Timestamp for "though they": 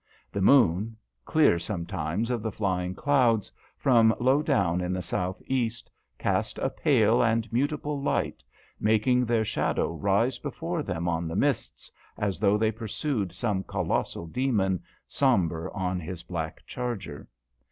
12.39-12.71